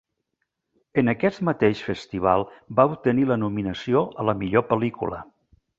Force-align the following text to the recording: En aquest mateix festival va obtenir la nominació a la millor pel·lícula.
En 1.01 1.11
aquest 1.13 1.43
mateix 1.49 1.83
festival 1.89 2.47
va 2.81 2.89
obtenir 2.93 3.29
la 3.33 3.41
nominació 3.45 4.05
a 4.25 4.31
la 4.31 4.41
millor 4.43 4.71
pel·lícula. 4.73 5.27